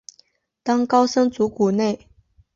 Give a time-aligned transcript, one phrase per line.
[0.63, 2.09] 当高僧祖古内。